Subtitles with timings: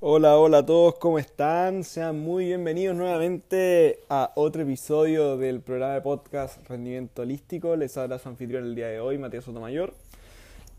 [0.00, 1.82] Hola, hola a todos, ¿cómo están?
[1.82, 7.74] Sean muy bienvenidos nuevamente a otro episodio del programa de podcast Rendimiento Holístico.
[7.74, 9.94] Les habla su anfitrión el día de hoy, Matías Sotomayor.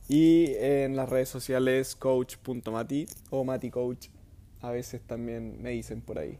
[0.08, 4.08] Y en las redes sociales coach.mati o maticoach.
[4.62, 6.38] A veces también me dicen por ahí.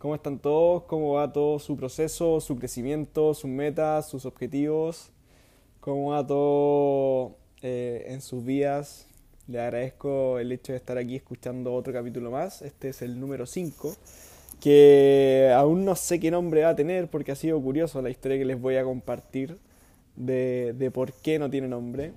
[0.00, 0.82] ¿Cómo están todos?
[0.84, 5.12] ¿Cómo va todo su proceso, su crecimiento, sus metas, sus objetivos?
[5.78, 9.06] ¿Cómo va todo eh, en sus días?
[9.48, 12.62] Le agradezco el hecho de estar aquí escuchando otro capítulo más.
[12.62, 13.94] Este es el número 5,
[14.60, 18.38] que aún no sé qué nombre va a tener porque ha sido curioso la historia
[18.38, 19.58] que les voy a compartir
[20.16, 22.12] de, de por qué no tiene nombre.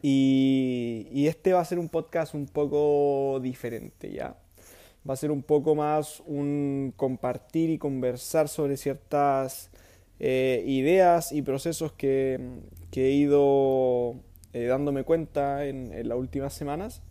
[0.00, 4.36] Y, y, este va a ser un podcast un poco diferente, ¿ya?
[5.08, 9.70] Va a ser un poco más un compartir y conversar sobre ciertas
[10.20, 12.40] eh, ideas y procesos que,
[12.92, 14.16] que he ido
[14.52, 17.02] eh, dándome cuenta en, las últimas semanas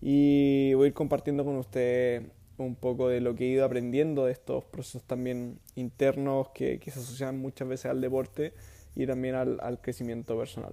[0.00, 2.24] y voy a ir compartiendo con ustedes
[2.58, 6.90] un poco de lo que he ido aprendiendo de estos procesos también internos que, que
[6.90, 8.52] se asocian muchas veces al deporte
[8.94, 10.72] y también al, al crecimiento personal.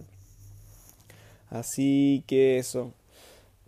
[1.49, 2.93] Así que eso.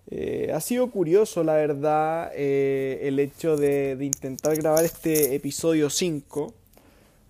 [0.09, 5.89] Eh, ha sido curioso, la verdad, eh, el hecho de, de, intentar grabar este episodio
[5.89, 6.53] 5,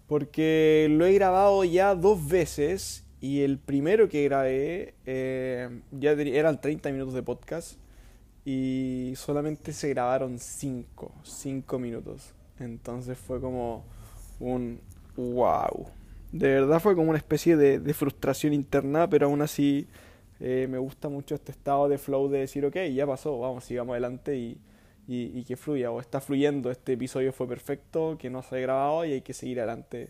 [0.08, 6.60] porque lo he grabado ya dos veces y el primero que grabé eh, ya eran
[6.60, 7.78] 30 minutos de podcast
[8.44, 12.34] y solamente se grabaron 5, 5 minutos.
[12.60, 13.86] Entonces fue como
[14.40, 14.82] un
[15.16, 15.88] wow.
[16.32, 19.88] De verdad fue como una especie de, de frustración interna, pero aún así
[20.40, 23.94] eh, me gusta mucho este estado de flow de decir, ok, ya pasó, vamos, sigamos
[23.94, 24.60] adelante y,
[25.08, 28.60] y, y, que fluya, o está fluyendo, este episodio fue perfecto, que no se ha
[28.60, 30.10] grabado y hay que seguir adelante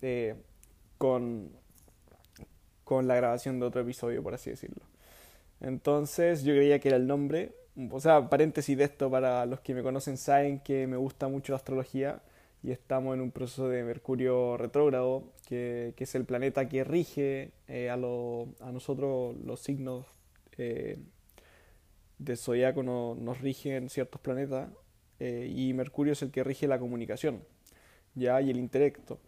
[0.00, 0.34] eh,
[0.98, 1.50] con,
[2.92, 4.84] con la grabación de otro episodio, por así decirlo.
[5.60, 7.52] Entonces yo creía que era el nombre,
[7.90, 11.52] o sea, paréntesis de esto, para los que me conocen saben que me gusta mucho
[11.52, 12.20] la astrología
[12.62, 17.88] y estamos en un proceso de Mercurio retrógrado, que, es el planeta que rige eh,
[17.88, 20.04] a, nosotros los signos
[20.58, 20.98] eh,
[22.18, 24.68] de zodiaco no, nos rigen ciertos planetas,
[25.18, 27.42] eh, y Mercurio es el que rige la comunicación,
[28.14, 29.18] ya, y el intelecto.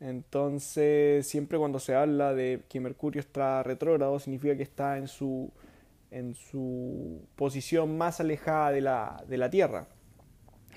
[0.00, 5.50] Entonces, siempre cuando se habla de que Mercurio está retrógrado, significa que está en su,
[6.10, 9.88] en su posición más alejada de la, de la Tierra,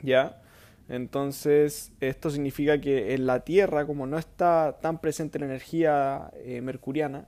[0.04, 0.42] ¿ya?
[0.88, 6.62] Entonces, esto significa que en la Tierra, como no está tan presente la energía eh,
[6.62, 7.28] mercuriana,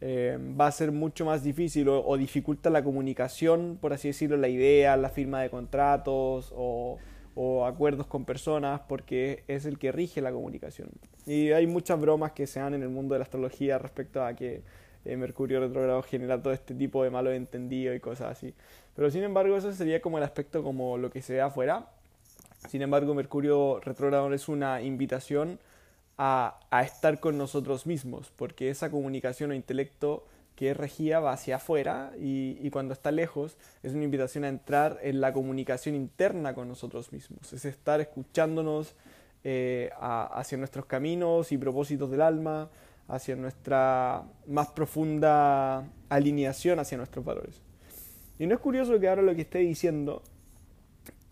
[0.00, 4.36] eh, va a ser mucho más difícil o, o, dificulta la comunicación, por así decirlo,
[4.36, 6.98] la idea, la firma de contratos o,
[7.40, 10.88] o, acuerdos con personas, porque es el que rige la comunicación.
[11.26, 14.34] Y hay muchas bromas que se dan en el mundo de la astrología respecto a
[14.34, 14.62] que
[15.04, 18.54] eh, Mercurio retrogrado genera todo este tipo de malos entendidos y cosas así.
[18.96, 21.86] Pero sin embargo, eso sería como el aspecto como lo que se ve afuera
[22.66, 25.60] sin embargo, Mercurio retrógrado es una invitación
[26.16, 30.26] a, a, estar con nosotros mismos, porque esa comunicación o intelecto
[30.58, 34.98] que es regía va hacia afuera y, cuando está lejos es una invitación a entrar
[35.02, 38.96] en la comunicación interna con nosotros mismos, es estar escuchándonos
[39.44, 42.70] eh, hacia nuestros caminos y propósitos del alma,
[43.06, 47.62] hacia nuestra más profunda alineación hacia nuestros valores.
[48.40, 50.24] Y no es curioso que ahora lo que esté diciendo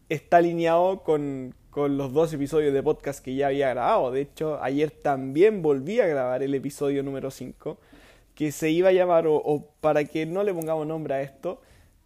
[0.08, 4.12] está alineado con, con, los dos episodios de podcast que ya había grabado.
[4.12, 7.76] De hecho, ayer también volví a grabar el episodio número 5,
[8.36, 11.60] que se iba a llamar, o, para que no le pongamos nombre a esto,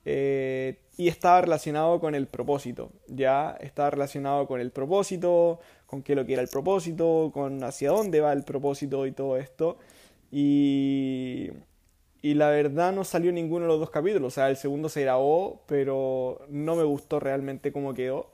[0.06, 2.92] eh, y estaba relacionado con el propósito.
[3.08, 7.90] Ya estaba relacionado con el propósito, con qué lo que era el propósito, con hacia
[7.90, 9.78] dónde va el propósito y todo esto.
[10.32, 11.50] Y
[12.22, 14.28] y la verdad no salió ninguno de los dos capítulos.
[14.28, 18.30] O sea, el segundo se grabó, pero no me gustó realmente cómo quedó.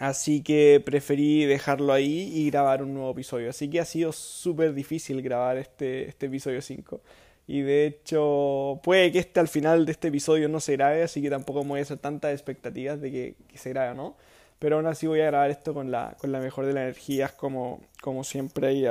[0.00, 3.50] Así que preferí dejarlo ahí y grabar un nuevo episodio.
[3.50, 7.02] Así que ha sido súper difícil grabar este, este episodio 5.
[7.46, 11.20] Y de hecho, puede que este al final de este episodio no se grabe, así
[11.20, 14.16] que tampoco me voy a hacer tantas expectativas de que, se grabe, ¿no?
[14.58, 17.32] Pero aún así voy a grabar esto con la, con la mejor de las energías,
[17.32, 18.86] como, como siempre, y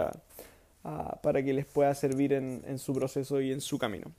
[1.23, 4.11] para que les pueda servir en, su proceso y en su camino.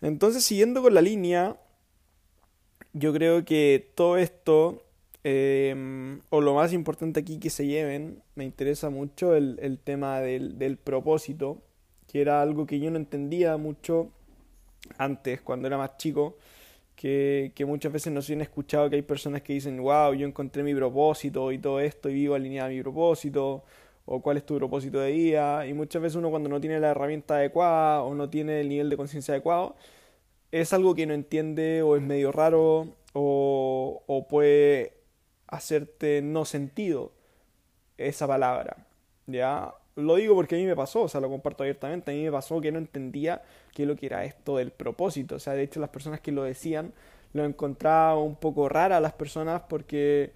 [0.00, 1.56] Entonces, siguiendo con la línea,
[2.94, 4.84] yo creo que todo esto,
[5.24, 10.20] eh, o lo más importante aquí que se lleven, me interesa mucho el, el tema
[10.20, 11.62] del, del, propósito,
[12.08, 14.10] que era algo que yo no entendía mucho
[14.98, 16.36] antes, cuando era más chico.
[16.96, 20.62] Que, que, muchas veces nos han escuchado que hay personas que dicen, wow, yo encontré
[20.62, 23.64] mi propósito y todo esto y vivo alineado a mi propósito,
[24.04, 25.66] o cuál es tu propósito de día.
[25.66, 28.90] Y muchas veces uno cuando no tiene la herramienta adecuada o no tiene el nivel
[28.90, 29.76] de conciencia adecuado,
[30.52, 35.01] es algo que no entiende o es medio raro o, o puede
[35.52, 37.12] hacerte no sentido
[37.98, 38.86] esa palabra.
[39.26, 39.72] ¿Ya?
[39.94, 42.10] Lo digo porque a mí me pasó, o sea, lo comparto abiertamente.
[42.10, 43.42] A mí me pasó que no entendía
[43.74, 45.36] qué es lo que era esto del propósito.
[45.36, 46.92] O sea, de hecho, las personas que lo decían
[47.34, 50.32] lo encontraba un poco rara a las personas porque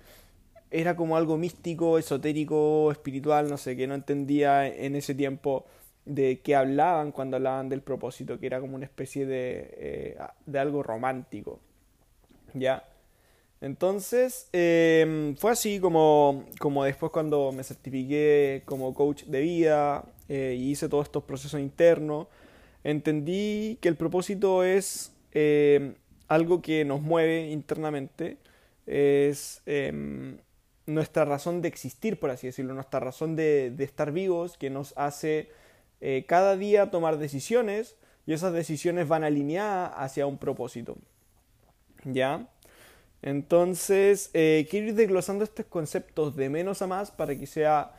[0.71, 5.65] era como algo místico, esotérico, espiritual, no sé, que no entendía en ese tiempo
[6.05, 10.59] de qué hablaban cuando hablaban del propósito, que era como una especie de, eh, de
[10.59, 11.61] algo romántico.
[12.55, 12.85] ¿Ya?
[13.67, 20.55] Entonces, em, fue así como, como después cuando me certifiqué como coach de vida eh,
[20.57, 22.29] y hice todos estos procesos internos,
[22.85, 25.95] entendí que el propósito es em,
[26.29, 28.39] algo que nos mueve internamente,
[28.87, 30.39] es em,
[30.87, 34.97] nuestra razón de existir, por así decirlo, nuestra razón de, de estar vivos, que nos
[34.97, 35.51] hace
[36.01, 37.97] eh, cada día tomar decisiones
[38.27, 40.97] y esas decisiones van alineadas hacia un propósito.
[42.05, 42.49] ¿Ya?
[43.27, 47.91] Entonces, eh, quiero ir desglosando estos conceptos de menos a más para que sea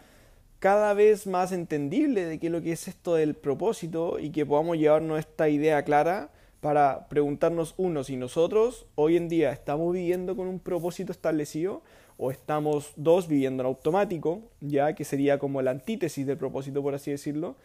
[0.60, 4.46] cada vez más entendible de qué es lo que es esto del propósito y que
[4.46, 6.30] podamos llevarnos esta idea clara
[6.62, 11.82] para preguntarnos uno si nosotros hoy en día estamos viviendo con un propósito establecido
[12.16, 16.96] o estamos dos viviendo en automático, ya que sería como la antítesis del propósito por
[16.96, 17.58] así decirlo.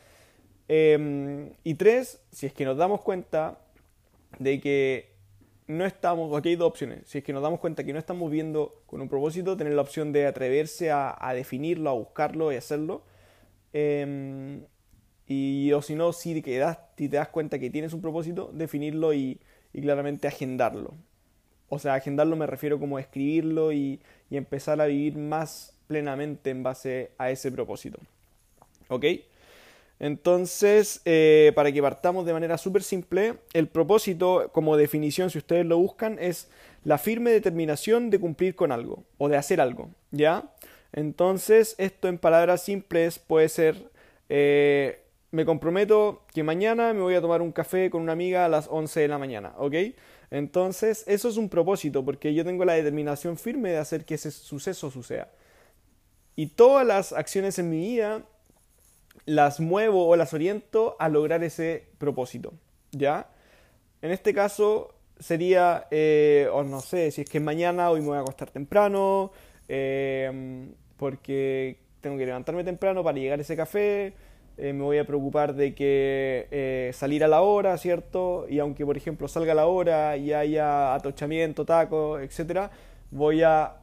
[0.66, 3.60] Em, y tres, si es que nos damos cuenta
[4.40, 5.11] de que
[5.72, 7.02] no estamos, aquí hay dos opciones.
[7.06, 9.82] Si es que nos damos cuenta que no estamos viendo con un propósito, tener la
[9.82, 13.02] opción de atreverse a, definirlo, a buscarlo y hacerlo.
[13.72, 14.64] Em,
[15.26, 18.50] y o si no, si, te das, si te das cuenta que tienes un propósito,
[18.52, 19.40] definirlo y,
[19.72, 20.94] claramente agendarlo.
[21.68, 26.50] O sea, agendarlo me refiero como a escribirlo y, y empezar a vivir más plenamente
[26.50, 27.98] en base a ese propósito.
[28.88, 29.04] ¿Ok?
[30.02, 35.64] Entonces, eh, para que partamos de manera súper simple, el propósito, como definición, si ustedes
[35.64, 36.50] lo buscan, es
[36.82, 40.50] la firme determinación de cumplir con algo o de hacer algo, ¿ya?
[40.92, 43.92] Entonces, esto en palabras simples puede ser,
[44.28, 48.48] eh, me comprometo que mañana me voy a tomar un café con una amiga a
[48.48, 49.74] las 11 de la mañana, ¿ok?
[50.32, 54.32] Entonces, eso es un propósito, porque yo tengo la determinación firme de hacer que ese
[54.32, 55.30] suceso suceda.
[56.34, 58.24] Y todas las acciones en mi vida
[59.26, 62.54] las muevo o las oriento a lograr ese propósito,
[62.90, 63.28] ¿ya?
[64.00, 68.16] En este caso sería, eh, o no sé, si es que mañana, hoy me voy
[68.18, 69.32] a acostar temprano,
[69.68, 74.14] em, porque tengo que levantarme temprano para llegar a ese café,
[74.58, 78.46] eh, me voy a preocupar de que eh, salir a la hora, ¿cierto?
[78.48, 82.70] Y aunque, por ejemplo, salga a la hora y haya atochamiento, taco, etc.,
[83.10, 83.76] voy a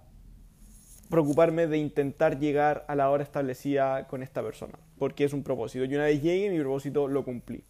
[1.10, 5.86] preocuparme de intentar llegar a la hora establecida con esta persona, porque es un propósito.
[5.86, 7.64] Y una vez llegue, mi propósito lo cumplí.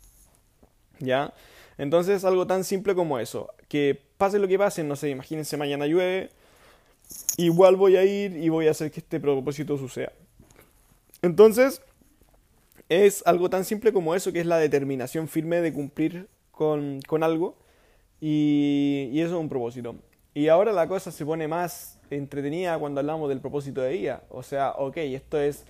[1.00, 1.33] ¿Ya?
[1.77, 5.88] Entonces, algo tan simple como eso, que pase lo que pase, no sé, imagínense mañana
[5.88, 6.30] llueve,
[7.38, 10.12] igual voy a ir y voy a hacer que este propósito suceda.
[11.21, 11.81] Entonces,
[12.89, 17.56] es algo tan simple como eso, que es la determinación firme de cumplir con, algo,
[18.19, 19.95] y, y eso es un propósito.
[20.33, 24.23] Y ahora la cosa se pone más entretenida cuando hablamos del propósito de vida.
[24.29, 25.65] O sea, ok, esto es.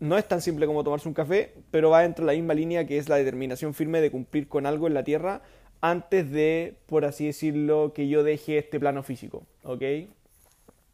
[0.00, 2.86] No es tan simple como tomarse un café, pero va dentro de la misma línea
[2.86, 5.42] que es la determinación firme de cumplir con algo en la tierra
[5.80, 9.44] antes de, por así decirlo, que yo deje este plano físico.
[9.62, 9.82] ¿Ok?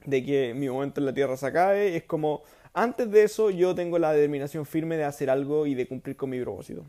[0.06, 1.96] De que mi momento en la tierra se acabe.
[1.96, 2.42] Es como.
[2.72, 6.30] Antes de eso, yo tengo la determinación firme de hacer algo y de cumplir con
[6.30, 6.84] mi propósito.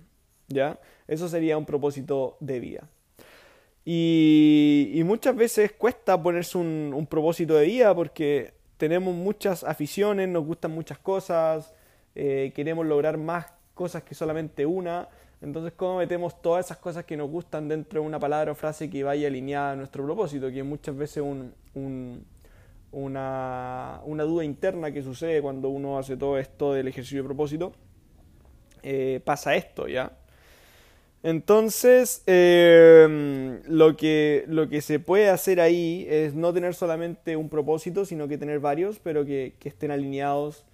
[0.48, 0.80] ¿Ya?
[1.08, 2.90] Eso sería un propósito de vida.
[3.88, 10.72] Y, muchas veces cuesta ponerse un, propósito de vida porque tenemos muchas aficiones, nos gustan
[10.72, 11.72] muchas cosas,
[12.16, 15.08] eh, queremos lograr más cosas que solamente una.
[15.42, 18.90] Entonces, ¿cómo metemos todas esas cosas que nos gustan dentro de una palabra o frase
[18.90, 20.50] que vaya alineada a nuestro propósito?
[20.50, 21.54] Que muchas veces un,
[22.92, 27.74] una, una, duda interna que sucede cuando uno hace todo esto del ejercicio de propósito.
[28.82, 30.12] Eh, pasa esto, ¿ya?
[31.26, 37.50] Entonces, em, lo, que, lo que se puede hacer ahí es no tener solamente un
[37.50, 40.66] propósito, sino que tener varios, pero que, estén alineados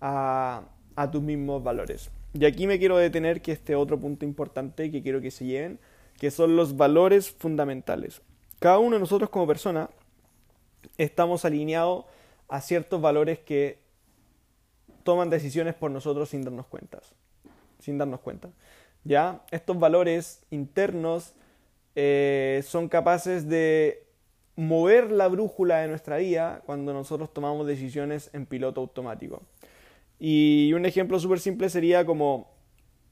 [0.00, 0.68] a,
[1.10, 2.12] tus mismos valores.
[2.34, 5.80] Y aquí me quiero detener que este otro punto importante que quiero que se lleven,
[6.20, 8.22] que son los valores fundamentales.
[8.60, 9.90] Cada uno de nosotros como persona
[10.98, 12.04] estamos alineados
[12.48, 13.80] a ciertos valores que
[15.02, 17.00] toman decisiones por nosotros sin darnos cuenta.
[17.80, 18.50] Sin darnos cuenta.
[19.06, 19.42] ¿Ya?
[19.50, 21.34] Estos valores internos
[21.94, 24.04] eh, son capaces de
[24.56, 29.42] mover la brújula de nuestra vida cuando nosotros tomamos decisiones en piloto automático.
[30.18, 32.50] Y un ejemplo súper simple sería como,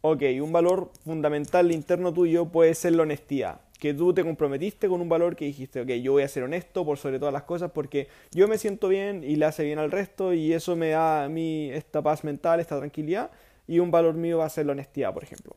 [0.01, 3.61] ok, un valor fundamental interno tuyo puede ser la honestidad.
[3.79, 6.87] que tú te comprometiste con un valor que dijiste, ok, yo voy a ser honesto
[6.87, 9.91] por sobre todas las cosas porque yo me siento bien y le hace bien al
[9.91, 13.31] resto y eso me da a mí esta paz mental, esta tranquilidad
[13.67, 15.55] y un valor mío va a ser la honestidad, por ejemplo.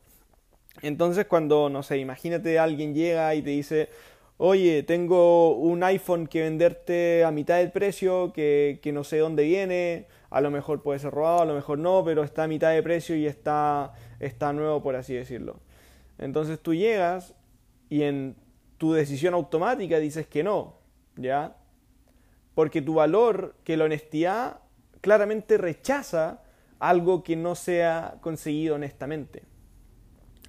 [0.82, 3.88] Entonces cuando, no sé, imagínate alguien llega y te dice,
[4.36, 10.06] oye, tengo un iPhone que venderte a mitad del precio, que, no sé dónde viene,
[10.30, 12.82] a lo mejor puede ser robado, a lo mejor no, pero está a mitad de
[12.82, 15.60] precio y está, está nuevo, por así decirlo.
[16.18, 17.34] Entonces tú llegas
[17.88, 18.36] y en
[18.76, 20.78] tu decisión automática dices que no,
[21.16, 21.56] ¿ya?
[22.54, 24.60] Porque tu valor, que la honestidad,
[25.00, 26.42] claramente rechaza
[26.78, 29.42] algo que no sea conseguido honestamente.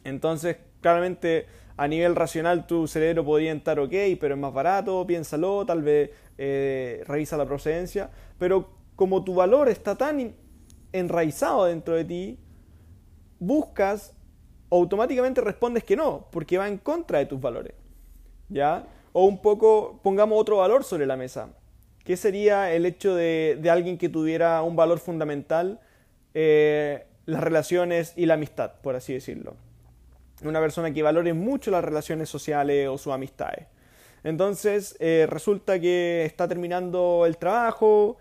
[0.09, 1.45] Entonces, claramente,
[1.77, 6.11] a nivel racional, tu cerebro podría estar ok, pero es más barato, piénsalo, tal vez
[6.37, 10.33] eh, revisa la procedencia, pero como tu valor está tan
[10.91, 12.39] enraizado dentro de ti,
[13.39, 14.13] buscas
[14.69, 17.73] automáticamente respondes que no, porque va en contra de tus valores.
[18.49, 18.85] ¿Ya?
[19.13, 21.49] O un poco, pongamos otro valor sobre la mesa.
[22.03, 25.79] ¿Qué sería el hecho de, alguien que tuviera un valor fundamental,
[26.33, 29.55] eh, las relaciones y la amistad, por así decirlo?
[30.43, 33.67] Una persona que valore mucho las relaciones sociales o sus amistades.
[34.23, 38.17] Entonces, eh, resulta que está terminando el trabajo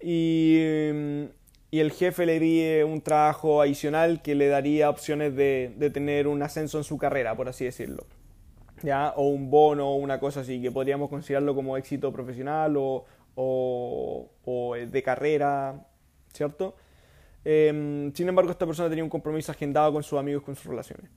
[0.00, 1.24] y mm,
[1.70, 6.42] y el jefe le pide un trabajo adicional que le daría opciones de, tener un
[6.42, 8.06] ascenso en su carrera, por así decirlo.
[8.82, 9.12] ¿Ya?
[9.16, 14.74] O un bono o una cosa así, que podríamos considerarlo como éxito profesional o, o,
[14.74, 15.86] de carrera,
[16.32, 16.74] ¿cierto?
[17.44, 21.10] Em, sin embargo, esta persona tenía un compromiso agendado con sus amigos, con sus relaciones.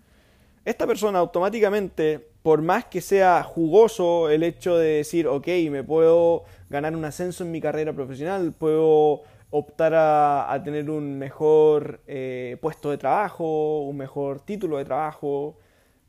[0.64, 6.44] Esta persona automáticamente, por más que sea jugoso el hecho de decir, ok, me puedo
[6.70, 12.92] ganar un ascenso en mi carrera profesional, puedo optar a, tener un mejor eh, puesto
[12.92, 15.58] de trabajo, un mejor título de trabajo,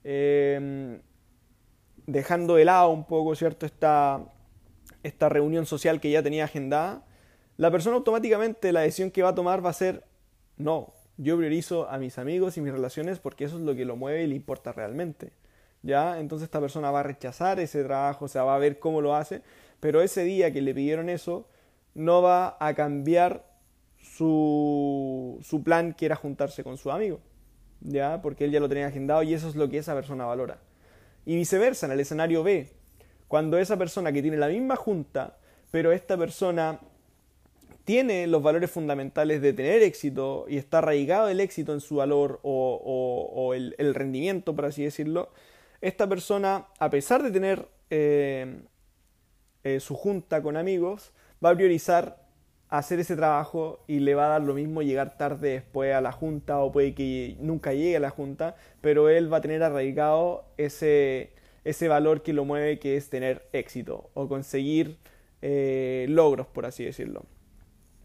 [0.04, 1.00] em,
[2.06, 4.20] dejando de lado un poco, ¿cierto?, esta,
[5.02, 7.04] esta reunión social que ya tenía agendada,
[7.56, 10.04] la persona automáticamente la decisión que va a tomar va a ser,
[10.58, 10.92] no,
[11.22, 14.24] yo priorizo a mis amigos y mis relaciones porque eso es lo que lo mueve
[14.24, 15.32] y le importa realmente.
[15.82, 16.20] ¿Ya?
[16.20, 19.16] Entonces esta persona va a rechazar ese trabajo, o sea, va a ver cómo lo
[19.16, 19.42] hace,
[19.80, 21.48] pero ese día que le pidieron eso,
[21.94, 23.44] no va a cambiar
[23.98, 27.20] su, su plan que era juntarse con su amigo,
[27.80, 28.22] ¿ya?
[28.22, 30.58] Porque él ya lo tenía agendado y eso es lo que esa persona valora.
[31.26, 32.68] Y viceversa, en el escenario B,
[33.26, 35.36] cuando esa persona que tiene la misma junta,
[35.70, 36.78] pero esta persona
[37.84, 42.40] tiene los valores fundamentales de tener éxito y está arraigado el éxito en su valor
[42.42, 45.30] o, el, rendimiento, por así decirlo,
[45.80, 48.62] esta persona, a pesar de tener eh,
[49.64, 51.12] eh, su junta con amigos,
[51.44, 52.22] va a priorizar
[52.68, 56.10] hacer ese trabajo y le va a dar lo mismo llegar tarde después a la
[56.10, 60.46] junta o puede que nunca llegue a la junta, pero él va a tener arraigado
[60.56, 61.34] ese,
[61.64, 64.96] ese valor que lo mueve que es tener éxito o conseguir
[65.42, 67.26] eh, logros, por así decirlo.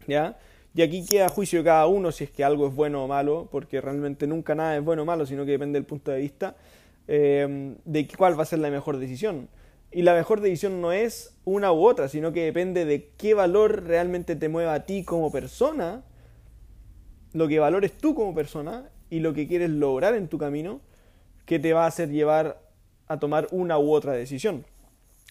[0.08, 0.36] ¿Ya?
[0.74, 3.48] Y aquí queda juicio de cada uno si es que algo es bueno o malo,
[3.52, 6.56] porque realmente nunca nada es bueno o malo, sino que depende del punto de vista
[7.06, 9.48] eh, de cuál va a ser la mejor decisión.
[9.90, 13.84] Y la mejor decisión no es una u otra, sino que depende de qué valor
[13.84, 16.02] realmente te mueva a ti como persona,
[17.32, 20.80] lo que valores tú como persona y lo que quieres lograr en tu camino,
[21.46, 22.60] que te va a hacer llevar
[23.06, 24.64] a tomar una u otra decisión.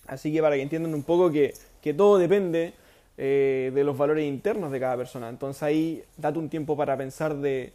[0.07, 1.53] Así que para que entiendan un poco que,
[1.95, 2.73] todo depende
[3.17, 5.29] eh, de los valores internos de cada persona.
[5.29, 7.73] Entonces ahí date un tiempo para pensar de...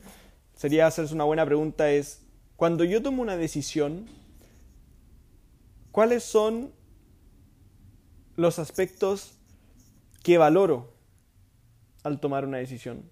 [0.54, 2.22] Sería hacerse una buena pregunta es,
[2.56, 4.06] cuando yo tomo una decisión,
[5.92, 6.72] ¿Cuáles son
[8.34, 9.38] los aspectos
[10.22, 10.94] que valoro
[12.02, 13.10] al tomar una decisión?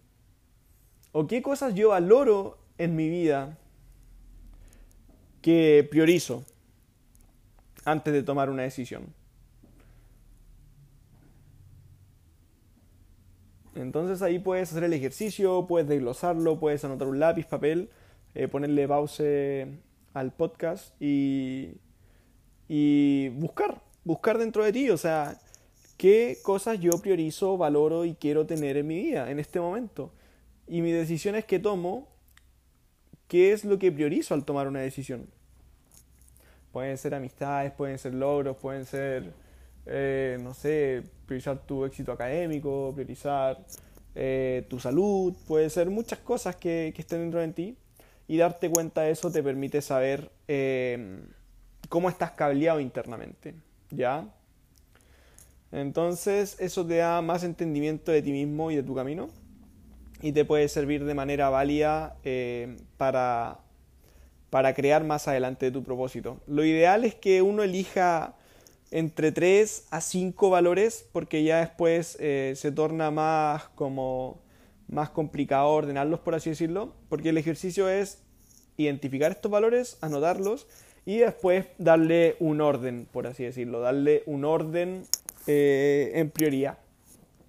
[1.13, 3.59] ¿O qué cosas yo valoro en mi vida
[5.43, 6.43] que priorizo
[7.85, 9.15] antes de tomar una decisión?
[13.75, 17.91] Entonces ahí puedes hacer el ejercicio, puedes desglosarlo, puedes anotar un lápiz, papel,
[18.35, 19.67] eh, ponerle pause
[20.15, 21.75] al podcast y
[22.73, 25.37] y buscar, buscar dentro de ti, o sea,
[25.97, 30.13] qué cosas yo priorizo, valoro y quiero tener en mi vida en este momento.
[30.69, 32.07] Y mis decisiones que tomo,
[33.27, 35.29] ¿qué es lo que priorizo al tomar una decisión?
[36.71, 39.33] Pueden ser amistades, pueden ser logros, pueden ser,
[39.87, 43.59] eh, no sé, priorizar tu éxito académico, priorizar
[44.15, 47.77] eh, tu salud, puede ser muchas cosas que, que, estén dentro de ti.
[48.29, 51.21] Y darte cuenta de eso te permite saber eh,
[51.89, 53.55] cómo estás cableado internamente,
[53.91, 54.29] ¿ya?
[55.73, 59.31] Entonces eso te da más entendimiento de ti mismo y de tu camino
[60.23, 62.17] y te puede servir de manera válida
[62.97, 63.61] para
[64.51, 66.41] para crear más adelante tu propósito.
[66.47, 68.35] Lo ideal es que uno elija
[68.91, 74.41] entre 3 a 5 valores porque ya después eh, se torna más como
[74.89, 78.23] más complicado ordenarlos por así decirlo porque el ejercicio es
[78.77, 80.67] identificar estos valores anotarlos
[81.07, 85.05] y después darle un orden por así decirlo darle un orden
[85.47, 86.79] eh, en prioridad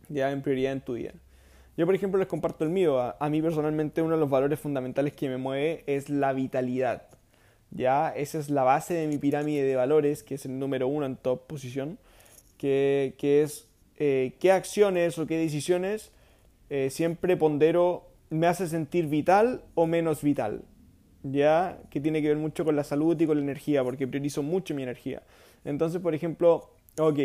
[0.10, 1.14] ya en prioridad en tu vida
[1.78, 3.00] yo por ejemplo les comparto el mío.
[3.00, 7.08] A mí personalmente uno de los valores fundamentales que me mueve es la vitalidad
[7.72, 8.10] ¿ya?
[8.10, 11.16] Esa es la base de mi pirámide de valores, que es el número uno en
[11.16, 11.98] top posición,
[12.58, 16.12] que, es eh, qué acciones o qué decisiones
[16.70, 20.64] eh, siempre pondero me hace sentir vital o menos vital,
[21.24, 21.80] ¿ya?
[21.90, 24.74] Que tiene que ver mucho con la salud y con la energía, porque priorizo mucho
[24.74, 25.22] mi energía.
[25.66, 27.20] Entonces, por ejemplo, ok,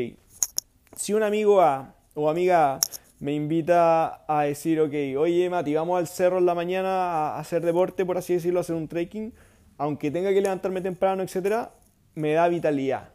[0.96, 2.80] si un amigo A o amiga
[3.20, 7.64] me invita a decir, ok, oye Mati, vamos al cerro en la mañana a hacer
[7.64, 9.32] deporte, por así decirlo, a hacer un trekking,
[9.78, 11.72] aunque tenga que levantarme temprano, etcétera,
[12.14, 13.10] me da vitalidad.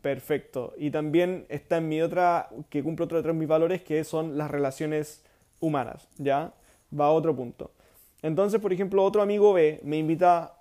[0.00, 0.74] Perfecto.
[0.76, 4.50] Y también está en mi otra, que cumple otro de mis valores, que son las
[4.50, 5.24] relaciones
[5.60, 6.52] humanas, ¿ya?
[6.98, 7.70] Va a otro punto.
[8.20, 10.54] Entonces, por ejemplo, otro amigo B me invita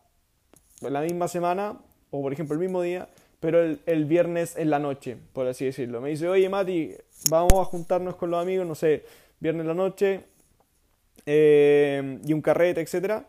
[0.81, 1.77] la misma semana,
[2.11, 6.01] o por ejemplo el mismo día, pero el, viernes en la noche, por así decirlo.
[6.01, 6.93] Me dice, oye Mati,
[7.29, 9.03] vamos a juntarnos con los amigos, no sé,
[9.39, 10.25] viernes en la noche,
[11.25, 13.25] eh, y un carrete, etcétera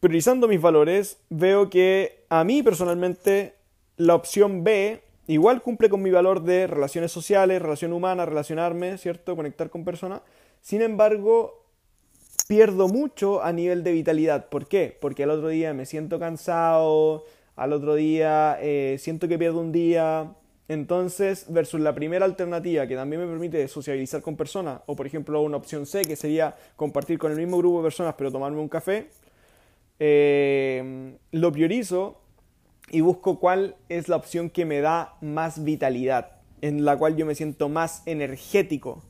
[0.00, 3.54] priorizando mis valores, veo que a mí personalmente
[3.96, 9.34] la opción B igual cumple con mi valor de relaciones sociales, relación humana, relacionarme, ¿cierto?
[9.36, 10.22] Conectar con personas.
[10.60, 11.64] Sin embargo,
[12.46, 14.48] pierdo mucho a nivel de vitalidad.
[14.48, 14.96] ¿Por qué?
[15.00, 17.24] Porque al otro día me siento cansado,
[17.56, 20.32] al otro día eh, siento que pierdo un día.
[20.68, 25.40] Entonces, versus la primera alternativa que también me permite sociabilizar con personas, o por ejemplo
[25.42, 28.68] una opción C que sería compartir con el mismo grupo de personas pero tomarme un
[28.68, 29.08] café,
[29.98, 32.20] eh, lo priorizo
[32.90, 37.26] y busco cuál es la opción que me da más vitalidad, en la cual yo
[37.26, 39.02] me siento más energético.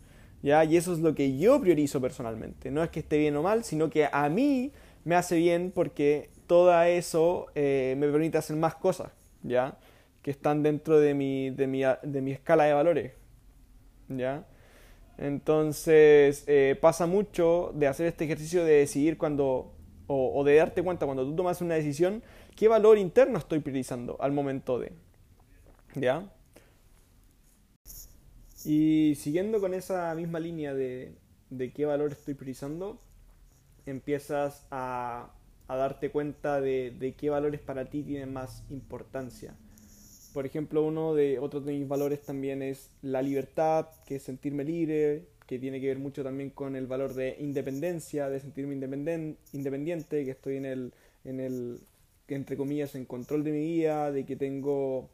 [0.42, 0.64] ¿ya?
[0.64, 2.70] Y eso es lo que yo priorizo personalmente.
[2.70, 4.72] No es que esté bien o mal, sino que a mí
[5.04, 9.76] me hace bien porque todo eso eh, me permite hacer más cosas, ¿ya?
[10.22, 13.12] Que están dentro de mi, de mi, de mi escala de valores,
[14.08, 14.46] ¿ya?
[15.18, 19.75] Entonces eh, pasa mucho de hacer este ejercicio de decidir cuando
[20.06, 22.22] o, de darte cuenta cuando tú tomas una decisión,
[22.54, 24.92] qué valor interno estoy priorizando al momento de.
[25.94, 26.30] ¿Ya?
[28.64, 31.16] Y siguiendo con esa misma línea de,
[31.50, 33.00] de qué valor estoy priorizando,
[33.86, 35.30] empiezas a,
[35.68, 39.54] a darte cuenta de, de, qué valores para ti tienen más importancia.
[40.32, 44.64] Por ejemplo, uno de otros de mis valores también es la libertad, que es sentirme
[44.64, 50.24] libre, que tiene que ver mucho también con el valor de independencia, de sentirme independiente,
[50.24, 50.92] que estoy en el,
[51.24, 51.80] en el,
[52.28, 55.08] entre comillas, en control de mi vida, de que tengo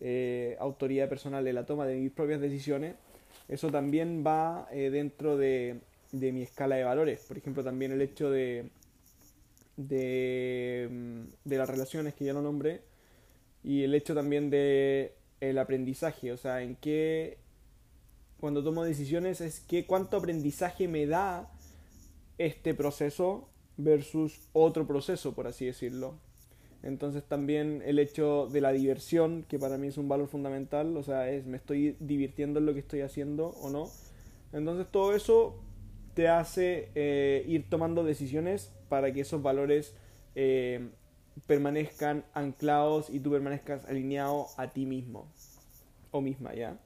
[0.00, 2.94] eh, autoridad personal en la toma de mis propias decisiones.
[3.48, 5.80] Eso también va eh, dentro de,
[6.12, 7.24] de, mi escala de valores.
[7.26, 8.66] Por ejemplo, también el hecho de,
[9.76, 12.82] de, mm, de las relaciones que ya lo nombré
[13.64, 17.38] y el hecho también de el aprendizaje, o sea, en qué
[18.42, 21.48] cuando tomo decisiones es que cuánto aprendizaje me da
[22.38, 26.16] este proceso versus otro proceso, por así decirlo.
[26.82, 31.04] Entonces también el hecho de la diversión, que para mí es un valor fundamental, o
[31.04, 33.88] sea, es me estoy divirtiendo en lo que estoy haciendo o no.
[34.52, 35.62] Entonces todo eso
[36.14, 39.94] te hace eh, ir tomando decisiones para que esos valores
[40.34, 40.88] eh,
[41.46, 45.30] permanezcan anclados y tú permanezcas alineado a ti mismo
[46.10, 46.76] o misma, ¿ya?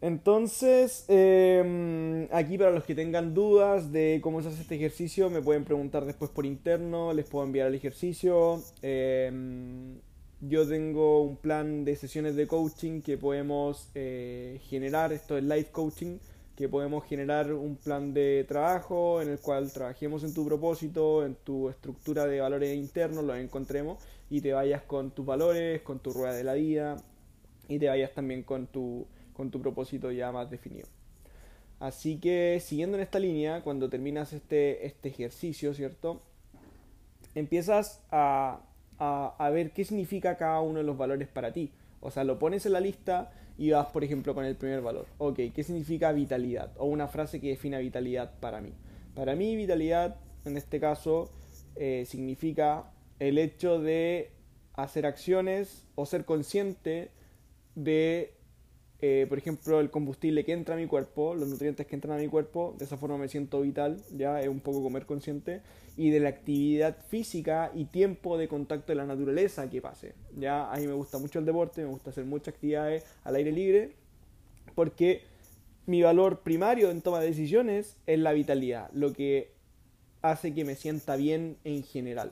[0.00, 5.42] Entonces, em, aquí para los que tengan dudas de cómo se hace este ejercicio, me
[5.42, 8.62] pueden preguntar después por interno, les puedo enviar el ejercicio.
[8.80, 9.98] Em,
[10.40, 15.66] yo tengo un plan de sesiones de coaching que podemos eh, generar, esto es live
[15.72, 16.18] coaching,
[16.54, 21.34] que podemos generar un plan de trabajo en el cual trabajemos en tu propósito, en
[21.34, 23.98] tu estructura de valores internos, los encontremos
[24.30, 26.96] y te vayas con tus valores, con tu rueda de la vida
[27.68, 29.06] y te vayas también con tu
[29.38, 30.88] con tu propósito ya más definido.
[31.78, 36.20] Así que siguiendo en esta línea, cuando terminas este, este ejercicio, ¿cierto?
[37.36, 38.62] Empiezas a,
[38.98, 41.70] a, ver qué significa cada uno de los valores para ti.
[42.00, 45.06] O sea, lo pones en la lista y vas, por ejemplo, con el primer valor.
[45.18, 46.72] Ok, ¿qué significa vitalidad?
[46.76, 48.72] O una frase que defina vitalidad para mí.
[49.14, 51.30] Para mí, vitalidad, en este caso,
[51.76, 54.32] eh, significa el hecho de
[54.74, 57.12] hacer acciones o ser consciente
[57.76, 58.37] de
[59.00, 62.20] eh, por ejemplo, el combustible que entra a mi cuerpo, los nutrientes que entran a
[62.20, 65.60] mi cuerpo, de esa forma me siento vital, ya es un poco comer consciente,
[65.96, 70.14] y de la actividad física y tiempo de contacto de la naturaleza que pase.
[70.36, 73.52] Ya a mí me gusta mucho el deporte, me gusta hacer muchas actividades al aire
[73.52, 73.92] libre,
[74.74, 75.22] porque
[75.86, 79.52] mi valor primario en toma de decisiones es la vitalidad, lo que
[80.22, 82.30] hace que me sienta bien en general.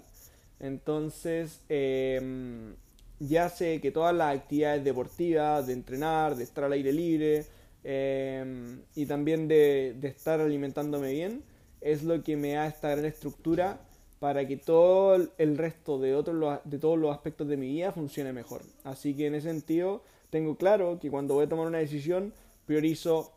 [0.58, 2.74] Entonces, em,
[3.18, 7.46] ya sé que todas las actividades deportivas, de entrenar, de estar al aire libre
[7.84, 11.42] em, y también de, estar alimentándome bien,
[11.80, 13.80] es lo que me da esta gran estructura
[14.18, 18.32] para que todo el resto de, otros, de todos los aspectos de mi vida funcione
[18.32, 18.62] mejor.
[18.84, 22.32] Así que en ese sentido tengo claro que cuando voy a tomar una decisión
[22.66, 23.32] priorizo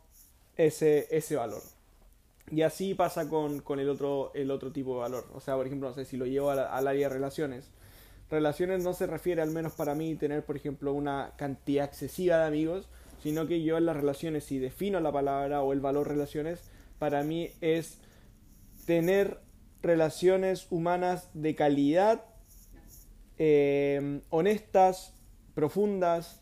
[0.58, 1.62] ese, ese valor.
[2.52, 5.26] Y así pasa con, el, otro, el otro tipo de valor.
[5.34, 7.70] O sea, por ejemplo, no sé si lo llevo al, al área de relaciones
[8.30, 12.48] relaciones no se refiere, al menos para mí, tener, por ejemplo, una cantidad excesiva de
[12.48, 12.90] amigos,
[13.22, 16.62] sino que yo en las relaciones, si defino la palabra o el valor relaciones,
[17.00, 17.98] para mí es
[18.86, 19.40] tener
[19.82, 22.26] relaciones humanas de calidad,
[23.38, 25.14] eh, honestas,
[25.54, 26.42] profundas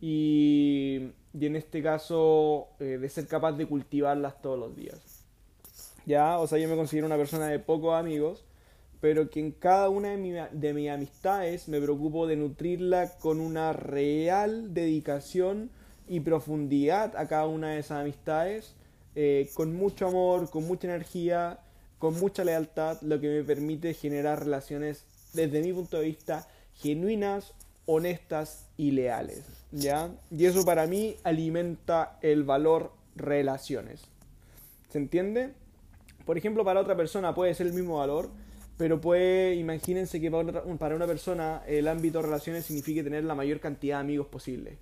[0.00, 5.24] y, en este caso eh, de ser capaz de cultivarlas todos los días.
[6.06, 8.44] Ya, o sea, yo me considero una persona de pocos amigos,
[9.02, 14.72] pero que en cada una de, mis amistades me preocupo de nutrirla con una real
[14.74, 15.70] dedicación
[16.06, 18.76] y profundidad a cada una de esas amistades,
[19.16, 21.58] eh, con mucho amor, con mucha energía,
[21.98, 27.54] con mucha lealtad, lo que me permite generar relaciones desde mi punto de vista genuinas,
[27.86, 30.10] honestas y leales, ¿ya?
[30.30, 34.04] Y eso para mí alimenta el valor relaciones.
[34.90, 35.54] ¿Se entiende?
[36.24, 38.30] Por ejemplo, para otra persona puede ser el mismo valor,
[38.76, 43.60] pero pues imagínense que para una persona el ámbito de relaciones significa tener la mayor
[43.60, 44.78] cantidad de amigos posible.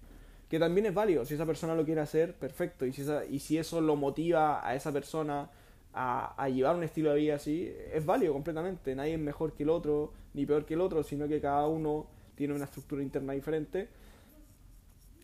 [0.49, 2.85] Que también es válido, si esa persona lo quiere hacer, perfecto.
[2.85, 5.49] Y si, y si eso lo motiva a esa persona
[5.93, 8.95] a, a, llevar un estilo de vida así, es válido completamente.
[8.95, 12.07] Nadie es mejor que el otro, ni peor que el otro, sino que cada uno
[12.35, 13.89] tiene una estructura interna diferente.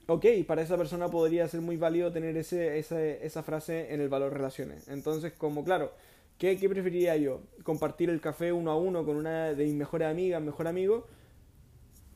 [0.08, 4.08] Ok, para esa persona podría ser muy válido tener ese, esa, esa frase en el
[4.08, 4.86] valor relaciones.
[4.86, 5.92] Entonces, como claro,
[6.38, 7.40] ¿Qué, preferiría yo?
[7.62, 11.06] ¿Compartir el café uno a uno con una de mis mejores amigas, mejor amigo?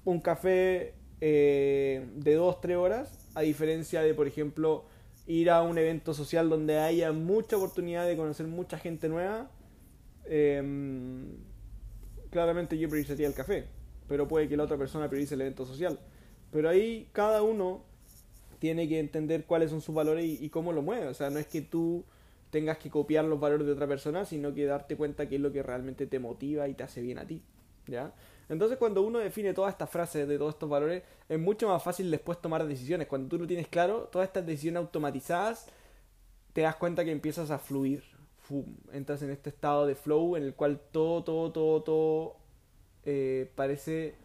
[0.04, 3.30] ¿Un café eh, de dos, tres horas?
[3.34, 4.84] A diferencia de, por ejemplo,
[5.26, 9.50] ir a un evento social donde haya mucha oportunidad de conocer mucha gente nueva.
[10.26, 11.38] Em,
[12.30, 13.64] claramente yo priorizaría el café,
[14.06, 15.98] pero puede que la otra persona priorice el evento social.
[16.52, 17.84] Pero ahí cada uno
[18.58, 21.06] tiene que entender cuáles son sus valores y, y cómo lo mueve.
[21.06, 22.04] O sea, no es que tú
[22.50, 25.52] tengas que copiar los valores de otra persona, sino que darte cuenta qué es lo
[25.52, 27.42] que realmente te motiva y te hace bien a ti.
[27.86, 28.12] ¿Ya?
[28.48, 32.10] Entonces cuando uno define todas estas frases de todos estos valores, es mucho más fácil
[32.10, 33.06] después tomar decisiones.
[33.06, 35.66] Cuando tú lo tienes claro, todas estas decisiones automatizadas,
[36.52, 38.02] te das cuenta que empiezas a fluir.
[38.92, 42.36] Entras en este estado de flow en el cual todo, todo, todo, todo
[43.04, 44.16] eh, parece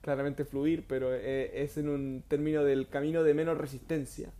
[0.00, 4.32] claramente fluir, pero eh, es en un término del camino de menos resistencia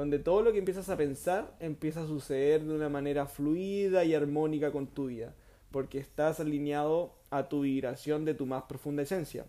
[0.00, 4.14] donde todo lo que empiezas a pensar empieza a suceder de una manera fluida y
[4.14, 5.34] armónica con tu vida,
[5.70, 9.44] porque estás alineado a tu vibración de tu más profunda esencia.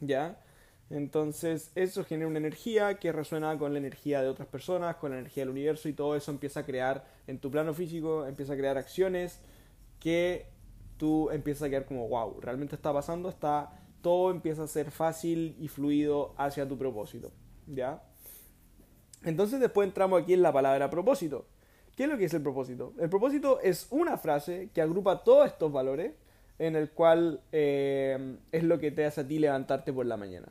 [0.00, 0.42] ¿Ya?
[0.90, 5.20] Entonces eso genera una energía que resuena con la energía de otras personas, con la
[5.20, 8.56] energía del universo y todo eso empieza a crear en tu plano físico, empieza a
[8.56, 9.38] crear acciones
[10.00, 10.46] que
[10.96, 13.70] tú empiezas a quedar como, wow, realmente está pasando, está,
[14.02, 17.30] todo empieza a ser fácil y fluido hacia tu propósito.
[17.68, 18.02] ¿Ya?
[19.24, 21.46] Entonces después entramos aquí en la palabra propósito.
[21.96, 22.94] ¿Qué es lo que es el propósito?
[22.98, 26.12] El propósito es una frase que agrupa todos estos valores
[26.58, 30.48] en el cual eh, es lo que te hace a ti levantarte por la mañana.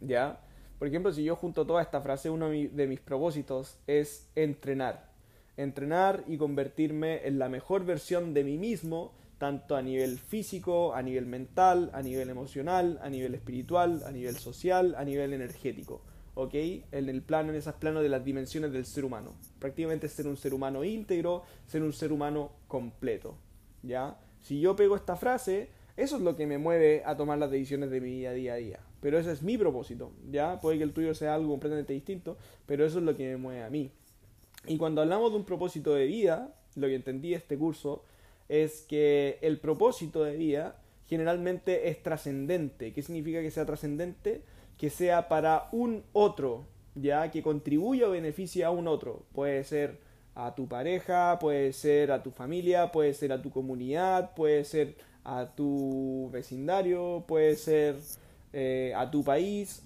[0.00, 0.40] ¿Ya?
[0.78, 5.10] Por ejemplo, si yo junto toda esta frase, uno de mis propósitos es entrenar.
[5.56, 11.02] Entrenar y convertirme en la mejor versión de mí mismo, tanto a nivel físico, a
[11.02, 16.02] nivel mental, a nivel emocional, a nivel espiritual, a nivel social, a nivel energético.
[16.36, 16.54] ¿Ok?
[16.92, 19.34] En el plano, en esas planos de las dimensiones del ser humano.
[19.58, 23.36] Prácticamente ser un ser humano íntegro, ser un ser humano completo,
[23.82, 24.18] ¿ya?
[24.42, 27.90] Si yo pego esta frase, eso es lo que me mueve a tomar las decisiones
[27.90, 28.80] de mi día a día a día.
[29.00, 30.60] Pero ese es mi propósito, ¿ya?
[30.60, 33.62] Puede que el tuyo sea algo completamente distinto, pero eso es lo que me mueve
[33.62, 33.90] a mí.
[34.66, 38.04] Y cuando hablamos de un propósito de vida, lo que entendí este curso
[38.50, 42.92] es que el propósito de vida generalmente es trascendente.
[42.92, 44.42] ¿Qué significa que sea trascendente?
[44.76, 49.24] Que sea para un otro, ya que contribuya o beneficie a un otro.
[49.32, 50.00] Puede ser
[50.34, 54.96] a tu pareja, puede ser a tu familia, puede ser a tu comunidad, puede ser
[55.24, 57.96] a tu vecindario, puede ser
[58.52, 59.82] eh, a tu país,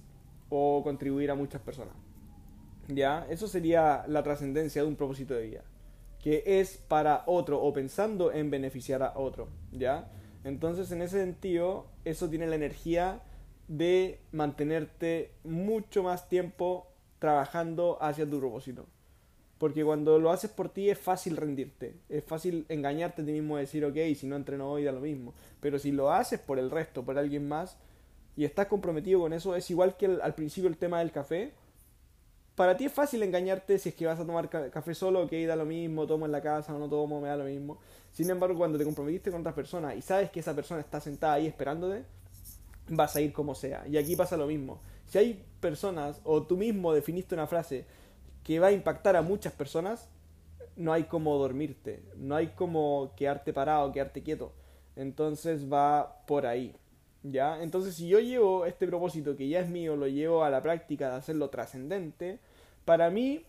[0.50, 1.94] o contribuir a muchas personas.
[2.88, 3.26] ¿Ya?
[3.31, 5.64] Eso sería la trascendencia de un propósito de vida.
[6.18, 9.48] Que es para otro o pensando en beneficiar a otro.
[9.72, 10.11] ¿Ya?
[10.44, 13.22] Entonces, en ese sentido, eso tiene la energía
[13.70, 16.88] de mantenerte mucho más tiempo
[17.20, 18.87] trabajando hacia tu propósito.
[19.59, 23.59] Porque cuando lo haces por ti es fácil rendirte, es fácil engañarte a ti mismo
[23.59, 25.35] y decir, ok, si no entreno hoy da lo mismo.
[25.61, 27.76] Pero si lo haces por el resto, por alguien más,
[28.37, 31.52] y estás comprometido con eso, es igual que al principio el tema del café.
[32.56, 35.54] Para ti es fácil engañarte si es que vas a tomar café solo, ok, da
[35.54, 37.78] lo mismo, tomo en la casa o no tomo, me da lo mismo.
[38.11, 41.35] Sin embargo, cuando te comprometiste con otras personas y sabes que esa persona está sentada
[41.35, 42.04] ahí esperándote,
[42.90, 43.87] vas a ir como sea.
[43.88, 44.81] Y aquí pasa lo mismo.
[45.07, 47.87] Si hay personas, o tú mismo definiste una frase
[48.44, 50.09] que va a impactar a muchas personas,
[50.76, 54.53] no hay como dormirte, no hay como quedarte parado, quedarte quieto.
[54.96, 56.74] Entonces va por ahí.
[57.22, 57.62] ¿Ya?
[57.62, 61.11] Entonces si yo llevo este propósito que ya es mío, lo llevo a la práctica
[61.11, 62.38] de hacerlo trascendente,
[62.87, 63.44] para mí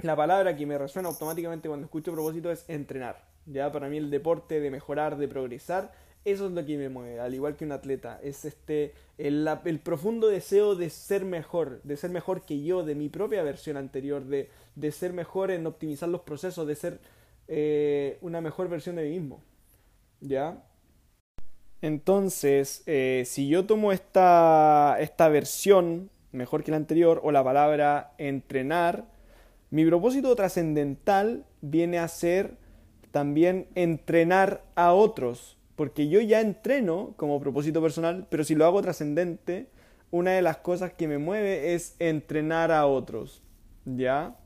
[0.00, 3.24] la palabra que me resuena automáticamente cuando escucho propósito es entrenar.
[3.46, 5.92] Ya para mí el deporte de mejorar, de progresar,
[6.24, 8.20] eso es lo que me mueve, al igual que un atleta.
[8.22, 12.94] Es este el, el, profundo deseo de ser mejor, de ser mejor que yo, de
[12.94, 17.00] mi propia versión anterior, de, de ser mejor en optimizar los procesos, de ser
[17.48, 19.42] eh, una mejor versión de mí mismo.
[20.20, 20.62] ¿Ya?
[21.80, 28.14] Entonces, eh, si yo tomo esta, esta versión mejor que la anterior, o la palabra
[28.18, 29.06] entrenar,
[29.70, 32.56] mi propósito trascendental viene a ser
[33.10, 38.82] también entrenar a otros porque yo ya entreno como propósito personal, pero si lo hago
[38.82, 39.68] trascendente,
[40.10, 43.42] una de las cosas que me mueve es entrenar a otros,
[43.84, 44.36] ¿ya?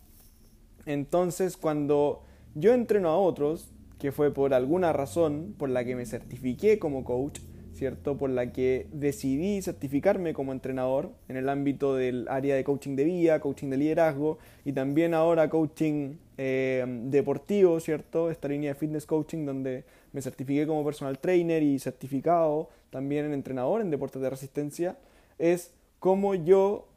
[0.86, 2.22] Entonces, cuando
[2.54, 7.02] yo entreno a otros, que fue por alguna razón por la que me certifiqué como
[7.02, 7.40] coach,
[7.72, 8.16] ¿cierto?
[8.16, 13.04] Por la que decidí certificarme como entrenador en el ámbito del área de coaching de
[13.04, 18.30] vida, coaching de liderazgo y también ahora coaching eh, deportivo, ¿cierto?
[18.30, 19.84] Esta línea de fitness coaching donde
[20.16, 24.96] me certifiqué como personal trainer y certificado también en entrenador en deportes de resistencia,
[25.38, 26.88] es cómo yo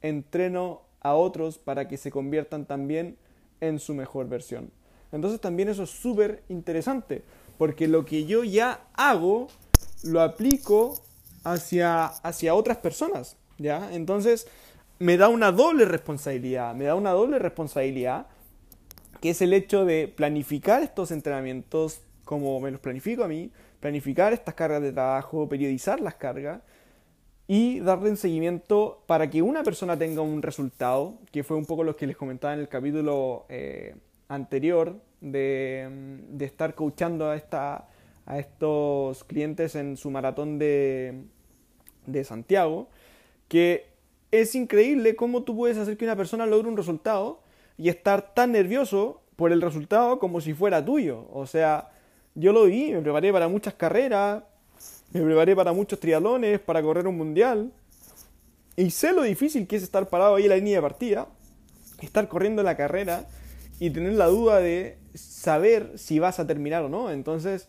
[0.00, 3.18] entreno a otros para que se conviertan también
[3.60, 4.70] en su mejor versión.
[5.12, 7.22] Entonces también eso es súper interesante,
[7.58, 9.48] porque lo que yo ya hago
[10.02, 10.94] lo aplico
[11.44, 13.92] hacia, hacia otras personas, ¿ya?
[13.92, 14.46] Entonces
[14.98, 18.28] me da una doble responsabilidad, me da una doble responsabilidad,
[19.20, 24.32] que es el hecho de planificar estos entrenamientos como me los planifico a mí, planificar
[24.32, 26.60] estas cargas de trabajo, periodizar las cargas
[27.48, 31.84] y darle un seguimiento para que una persona tenga un resultado, que fue un poco
[31.84, 33.96] lo que les comentaba en el capítulo eh,
[34.28, 37.88] anterior de, de, estar coachando a, esta,
[38.26, 41.24] a estos clientes en su maratón de,
[42.06, 42.88] de Santiago,
[43.48, 43.86] que
[44.30, 47.42] es increíble cómo tú puedes hacer que una persona logre un resultado
[47.76, 51.28] y estar tan nervioso por el resultado como si fuera tuyo.
[51.32, 51.91] O sea,
[52.34, 54.42] yo lo vi, me preparé para muchas carreras,
[55.12, 57.72] me preparé para muchos triatlones, para correr un mundial.
[58.76, 61.28] Y sé lo difícil que es estar parado ahí en la línea de partida,
[62.00, 63.26] estar corriendo la carrera
[63.78, 67.10] y tener la duda de saber si vas a terminar o no.
[67.10, 67.68] Entonces,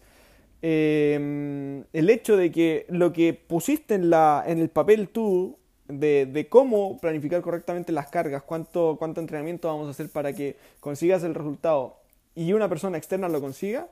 [0.62, 5.58] em, el hecho de que lo que pusiste en, la, en el papel tú,
[5.90, 10.56] de, de, cómo planificar correctamente las cargas, cuánto, cuánto entrenamiento vamos a hacer para que
[10.80, 11.98] consigas el resultado
[12.36, 13.88] y una persona externa lo consiga,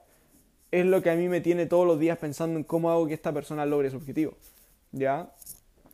[0.71, 3.13] es lo que a mí me tiene todos los días pensando en cómo hago que
[3.13, 4.33] esta persona logre su objetivo.
[4.91, 5.31] ¿Ya?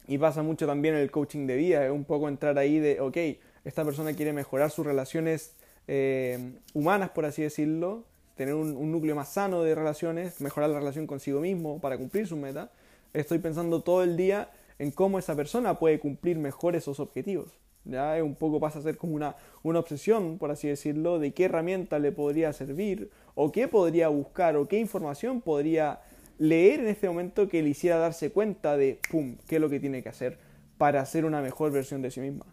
[0.08, 3.02] Y pasa mucho también en el coaching de vida, es un poco entrar ahí de,
[3.02, 3.18] ok,
[3.66, 5.54] esta persona quiere mejorar sus relaciones
[5.88, 11.08] eh, humanas, por así decirlo, tener un, núcleo más sano de relaciones, mejorar la relación
[11.08, 12.72] consigo mismo para cumplir su meta.
[13.13, 17.52] Estoy pensando todo el día en cómo esa persona puede cumplir mejor esos objetivos.
[17.89, 21.45] Ya un poco pasa a ser como una, una obsesión, por así decirlo, de qué
[21.45, 26.02] herramienta le podría servir o qué podría buscar o qué información podría
[26.38, 29.80] leer en este momento que le hiciera darse cuenta de, ¡pum!, qué es lo que
[29.80, 30.38] tiene que hacer
[30.78, 32.45] para hacer una mejor versión de sí misma.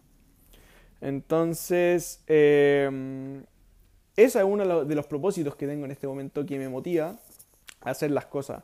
[1.01, 2.89] Entonces, eh,
[4.15, 7.17] ese es uno de los propósitos que tengo en este momento que me motiva
[7.81, 8.63] a hacer las cosas.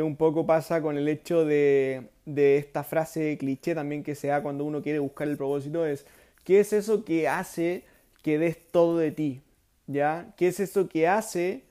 [0.00, 4.42] Un poco pasa con el hecho de, de esta frase cliché también que se da
[4.42, 6.06] cuando uno quiere buscar el propósito, es
[6.44, 7.84] ¿qué es eso que hace
[8.22, 9.42] que des todo de ti?
[9.86, 10.32] ¿Ya?
[10.36, 11.64] ¿Qué es eso que hace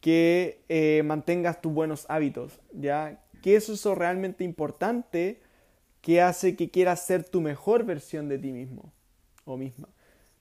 [0.00, 2.60] que eh, mantengas tus buenos hábitos?
[2.72, 3.20] ¿Ya?
[3.42, 5.40] ¿Qué es eso realmente importante
[6.02, 8.92] que hace que quieras ser tu mejor versión de ti mismo
[9.44, 9.88] o misma?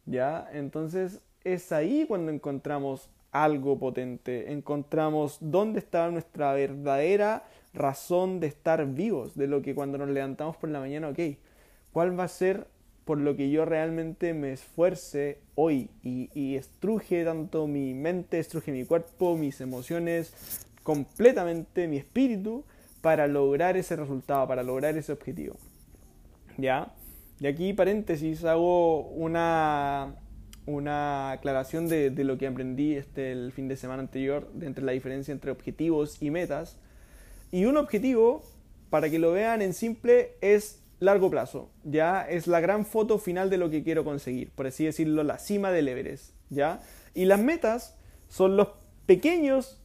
[0.05, 0.49] ¿Ya?
[0.51, 3.09] Entonces es ahí cuando encontramos
[3.43, 9.97] algo potente, encontramos dónde está nuestra verdadera razón de estar vivos, de lo que cuando
[9.97, 11.19] nos levantamos por la mañana, ok,
[11.93, 12.67] cuál va a ser
[13.05, 18.71] por lo que yo realmente me esfuerce hoy y, y estruje tanto mi mente, estruje
[18.71, 22.65] mi cuerpo, mis emociones, completamente mi espíritu
[23.01, 25.55] para lograr ese resultado, para lograr ese objetivo.
[26.57, 26.91] ¿Ya?
[27.39, 30.15] Y aquí, paréntesis, hago una,
[30.67, 34.83] una aclaración de, de, lo que aprendí este, el fin de semana anterior, de entre
[34.83, 36.77] la diferencia entre objetivos y metas.
[37.51, 38.43] Y un objetivo,
[38.89, 42.27] para que lo vean en simple, es largo plazo, ¿ya?
[42.27, 45.71] Es la gran foto final de lo que quiero conseguir, por así decirlo, la cima
[45.71, 46.81] del Everest, ¿ya?
[47.13, 47.95] Y las metas
[48.27, 48.69] son los
[49.05, 49.79] pequeños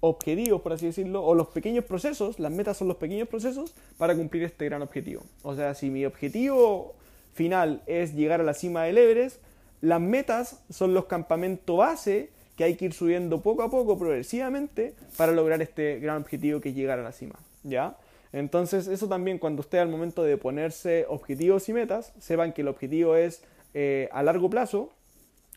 [0.00, 4.16] objetivos, por así decirlo, o los pequeños procesos, las metas son los pequeños procesos para
[4.16, 5.22] cumplir este gran objetivo.
[5.42, 6.94] O sea, si mi objetivo
[7.34, 9.40] final es llegar a la cima del Everest,
[9.82, 14.94] las metas son los campamentos base que hay que ir subiendo poco a poco, progresivamente,
[15.16, 17.96] para lograr este gran objetivo que es llegar a la cima, ¿ya?
[18.32, 22.68] Entonces, eso también cuando usted al momento de ponerse objetivos y metas, sepan que el
[22.68, 23.42] objetivo es
[23.74, 24.90] eh, a largo plazo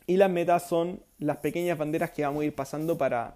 [0.07, 3.35] y las metas son las pequeñas banderas que vamos a ir pasando para,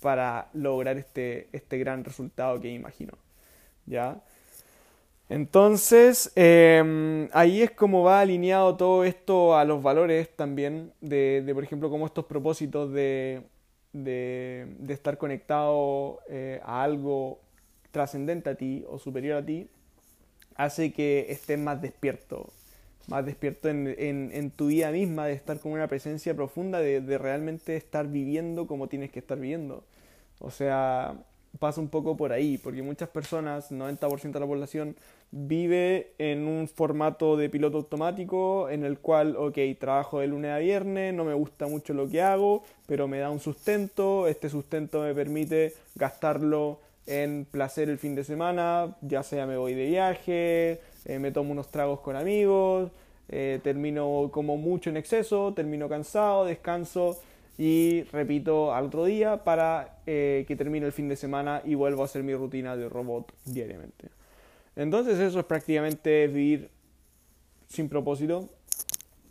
[0.00, 3.14] para lograr este, este gran resultado que imagino.
[3.86, 4.20] ¿Ya?
[5.28, 11.64] Entonces, em, ahí es como va alineado todo esto a los valores también, de, por
[11.64, 13.42] ejemplo, como estos propósitos de,
[13.92, 17.40] de, estar conectado eh, a algo
[17.90, 19.68] trascendente a ti o superior a ti,
[20.54, 22.52] hace que estés más despierto,
[23.08, 27.76] más despierto en, tu vida misma, de estar con una presencia profunda, de, de, realmente
[27.76, 29.84] estar viviendo como tienes que estar viviendo.
[30.40, 31.16] O sea,
[31.58, 34.96] pasa un poco por ahí, porque muchas personas, 90% de la población,
[35.30, 40.58] vive en un formato de piloto automático en el cual, ok, trabajo de lunes a
[40.58, 45.02] viernes, no me gusta mucho lo que hago, pero me da un sustento, este sustento
[45.02, 50.80] me permite gastarlo en placer el fin de semana, ya sea me voy de viaje,
[51.04, 52.90] eh, me tomo unos tragos con amigos,
[53.28, 57.18] eh, termino como mucho en exceso, termino cansado, descanso
[57.58, 62.02] y repito al otro día para eh, que termine el fin de semana y vuelvo
[62.02, 64.08] a hacer mi rutina de robot diariamente.
[64.74, 66.68] Entonces eso es prácticamente vivir
[67.66, 68.50] sin propósito,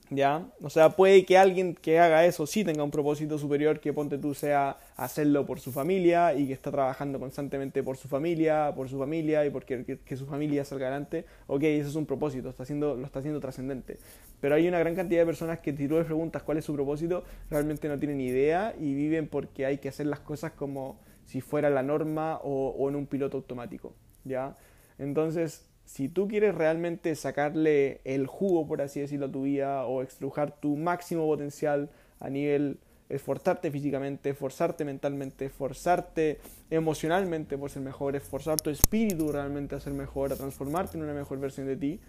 [0.10, 0.48] ¿ya?
[0.64, 4.18] O sea, puede que alguien que haga eso sí tenga un propósito superior, que ponte
[4.18, 8.90] tú sea hacerlo por su familia y que está trabajando constantemente por su familia, por
[8.90, 11.26] su familia y porque que, que su familia salga adelante.
[11.46, 14.00] Ok, eso es un propósito, está haciendo, lo está haciendo trascendente.
[14.42, 16.74] Pero hay una gran cantidad de personas que si tú les preguntas cuál es su
[16.74, 21.42] propósito, realmente no tienen idea y viven porque hay que hacer las cosas como si
[21.42, 23.94] fuera la norma o, en un piloto automático,
[24.24, 24.56] ¿ya?
[25.00, 30.02] Entonces, si tú quieres realmente sacarle el jugo, por así decirlo, a tu vida o
[30.02, 38.16] extrujar tu máximo potencial a nivel esforzarte físicamente, esforzarte mentalmente, esforzarte emocionalmente por ser mejor,
[38.16, 42.00] esforzar tu espíritu realmente a ser mejor, a transformarte en una mejor versión de ti,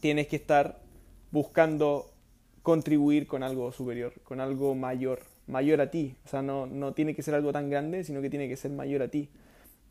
[0.00, 0.78] tienes que estar
[1.32, 2.10] buscando
[2.62, 6.14] contribuir con algo superior, con algo mayor, mayor a ti.
[6.24, 8.70] O sea, no, no tiene que ser algo tan grande, sino que tiene que ser
[8.70, 9.28] mayor a ti.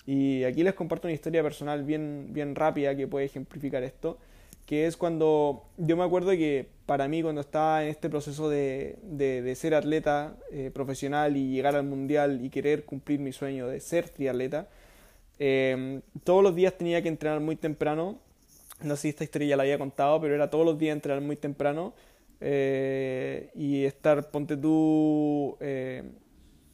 [0.06, 4.18] Y aquí les comparto una historia personal bien, bien rápida que puede ejemplificar esto,
[4.66, 8.98] que es cuando yo me acuerdo que para mí cuando estaba en este proceso de,
[9.04, 13.80] de, ser atleta eh, profesional y llegar al mundial y querer cumplir mi sueño de
[13.80, 14.70] ser triatleta,
[15.40, 18.18] eh, todos los días tenía que entrenar muy temprano,
[18.84, 21.22] no sé si esta historia ya la había contado, pero era todos los días entrenar
[21.22, 21.94] muy temprano
[22.40, 25.58] eh, y estar, ponte tú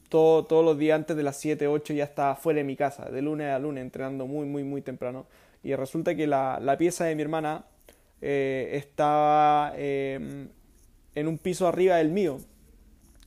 [0.08, 3.10] todo, todos los días antes de las 7, 8 ya estaba fuera de mi casa,
[3.10, 5.26] de lunes a lunes, entrenando muy, muy, muy temprano.
[5.62, 7.64] Y resulta que la, la pieza de mi hermana
[8.20, 10.48] eh, estaba eh,
[11.14, 12.38] en un piso arriba del mío.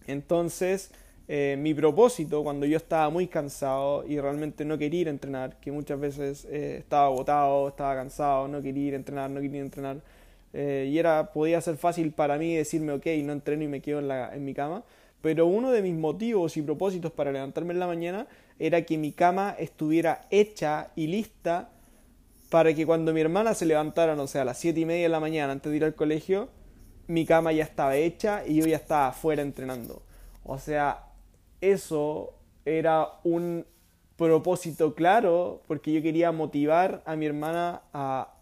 [0.08, 0.92] Entonces,
[1.34, 5.56] eh, mi propósito, cuando yo estaba muy cansado y realmente no quería ir a entrenar,
[5.62, 9.62] que muchas veces eh, estaba agotado, estaba cansado, no quería ir a entrenar, no quería
[9.62, 10.02] entrenar,
[10.54, 14.00] eh, y era, podía ser fácil para mí decirme, ok, no entreno y me quedo
[14.00, 14.84] en, la, en mi cama
[15.22, 18.28] pero uno de mis motivos y propósitos para levantarme en la mañana
[18.60, 21.70] era que mi cama estuviera hecha y lista
[22.50, 25.10] para que cuando mi hermana se levantara, no sé, a las siete y media de
[25.10, 26.50] la mañana antes de ir al colegio,
[27.08, 30.02] mi cama ya estaba hecha y yo ya estaba afuera entrenando.
[30.44, 31.11] O sea,
[31.62, 32.34] eso
[32.66, 33.66] era un
[34.18, 38.34] propósito claro porque yo quería motivar a mi hermana a,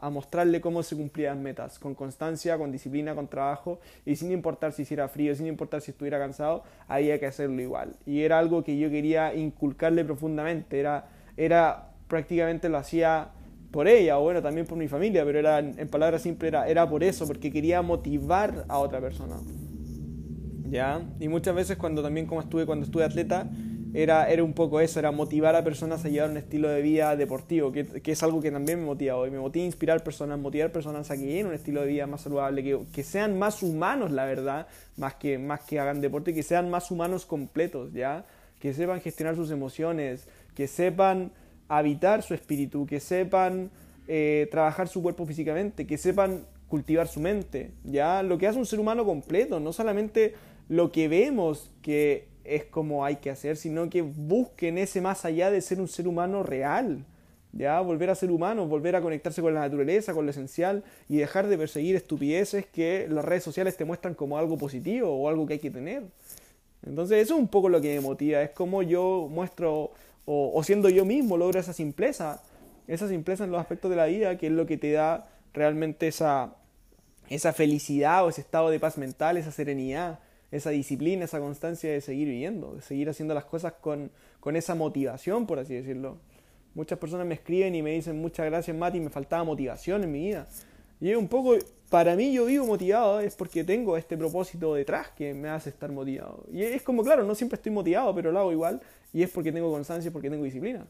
[0.00, 4.72] a, mostrarle cómo se cumplían metas, con constancia, con disciplina, con trabajo, y sin importar
[4.72, 7.94] si hiciera frío, sin importar si estuviera cansado, había que hacerlo igual.
[8.06, 13.28] Y era algo que yo quería inculcarle profundamente, era, era prácticamente lo hacía
[13.70, 17.04] por ella, o bueno, también por mi familia, pero era, en palabras simples, era por
[17.04, 19.36] eso, porque quería motivar a otra persona.
[20.70, 21.02] ¿Ya?
[21.18, 23.48] Y muchas veces cuando también como estuve, cuando estuve atleta,
[23.94, 27.16] era, era un poco eso, era motivar a personas a llevar un estilo de vida
[27.16, 29.30] deportivo, que, que es algo que también me motiva hoy.
[29.30, 32.22] Me motiva a inspirar personas, motivar personas a que lleven un estilo de vida más
[32.22, 34.66] saludable, que, que sean más humanos, la verdad,
[34.96, 38.26] más que, más que hagan deporte, que sean más humanos completos, ¿ya?
[38.60, 41.32] Que sepan gestionar sus emociones, que sepan
[41.68, 43.70] habitar su espíritu, que sepan
[44.06, 48.22] eh, trabajar su cuerpo físicamente, que sepan cultivar su mente, ¿ya?
[48.22, 50.34] Lo que hace un ser humano completo, no solamente
[50.68, 55.50] lo que vemos que es como hay que hacer, sino que busquen ese más allá
[55.50, 57.04] de ser un ser humano real,
[57.52, 57.80] ¿ya?
[57.80, 61.48] Volver a ser humano, volver a conectarse con la naturaleza, con lo esencial y dejar
[61.48, 65.54] de perseguir estupideces que las redes sociales te muestran como algo positivo o algo que
[65.54, 66.04] hay que tener.
[66.86, 69.92] Entonces eso es un poco lo que me motiva, es como yo muestro
[70.24, 72.42] o, o siendo yo mismo logro esa simpleza,
[72.86, 76.08] esa simpleza en los aspectos de la vida que es lo que te da realmente
[76.08, 76.54] esa,
[77.28, 82.00] esa felicidad o ese estado de paz mental, esa serenidad esa disciplina, esa constancia de
[82.00, 86.16] seguir viviendo, de seguir haciendo las cosas con, con esa motivación, por así decirlo.
[86.74, 90.20] Muchas personas me escriben y me dicen muchas gracias Mati, me faltaba motivación en mi
[90.20, 90.46] vida.
[91.00, 91.56] Y es un poco,
[91.90, 95.90] para mí yo vivo motivado, es porque tengo este propósito detrás que me hace estar
[95.92, 96.44] motivado.
[96.52, 98.80] Y es como, claro, no siempre estoy motivado, pero lo hago igual.
[99.12, 100.86] Y es porque tengo constancia, porque tengo disciplina.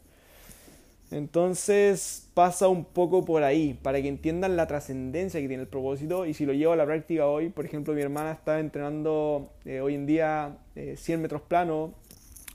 [1.10, 6.26] Entonces pasa un poco por ahí, para que entiendan la trascendencia que tiene el propósito
[6.26, 9.80] y si lo llevo a la práctica hoy, por ejemplo, mi hermana está entrenando eh,
[9.80, 11.94] hoy en día 100 eh, metros plano,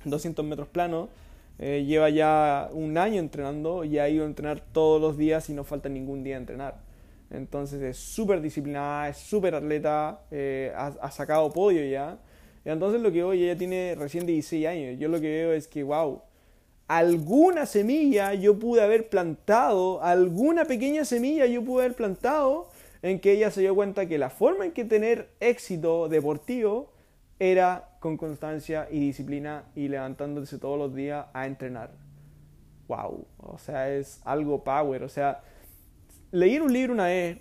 [0.06, 1.10] 200 metros plano,
[1.58, 5.54] eh, lleva ya un año entrenando y ha ido a entrenar todos los días y
[5.54, 6.82] no falta ningún día a entrenar.
[7.32, 10.22] Entonces es súper disciplinada, es súper atleta,
[10.76, 12.20] ha, sacado podio ya.
[12.66, 15.00] Entonces lo que hoy ella tiene recién 16 años.
[15.00, 16.22] Yo lo que veo es que, wow,
[16.88, 22.70] alguna semilla yo pude haber plantado, alguna pequeña semilla yo pude haber plantado
[23.02, 26.92] en que ella se dio cuenta que la forma en que tener éxito deportivo
[27.40, 31.92] era con constancia y disciplina y levantándose todos los días a entrenar.
[32.88, 35.42] Wow, o sea, es algo power, o sea,
[36.32, 37.38] leí un libro una vez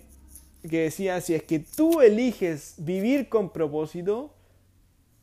[0.69, 4.33] que decía, si es que tú eliges vivir con propósito,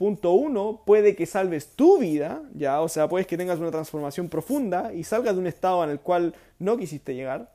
[0.00, 4.30] Punto uno, puede que salves tu vida, ya, o sea, puedes que tengas una transformación
[4.30, 7.54] profunda y salgas de un estado en el cual no quisiste llegar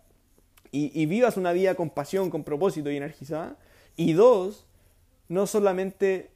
[0.72, 3.58] y, vivas una vida con pasión, con propósito y energizada.
[3.96, 4.68] Y dos,
[5.28, 6.30] no solamente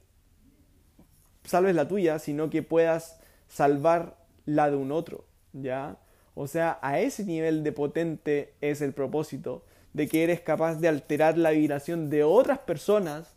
[1.44, 5.96] salves la tuya, sino que puedas salvar la de un otro, ¿ya?
[6.34, 10.88] O sea, a ese nivel de potente es el propósito, de que eres capaz de
[10.88, 13.32] alterar la vibración de otras personas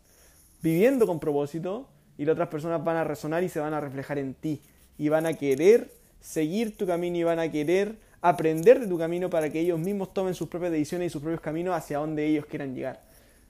[0.60, 4.18] viviendo con propósito y las otras personas van a resonar y se van a reflejar
[4.18, 4.60] en ti
[4.98, 5.90] y van a querer
[6.20, 10.14] seguir tu camino y van a querer aprender de tu camino para que ellos mismos
[10.14, 13.02] tomen sus propias decisiones y sus propios caminos hacia donde ellos quieran llegar.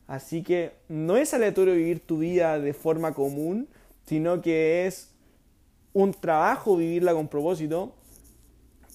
[0.06, 3.68] Así que no es aleatorio vivir tu vida de forma común,
[4.06, 5.10] sino que es
[5.92, 7.94] un trabajo vivirla con propósito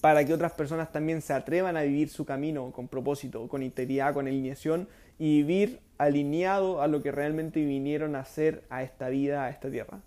[0.00, 4.14] para que otras personas también se atrevan a vivir su camino con propósito, con integridad,
[4.14, 9.44] con alineación y vivir alineado a lo que realmente vinieron a hacer a esta vida,
[9.44, 10.00] a esta tierra.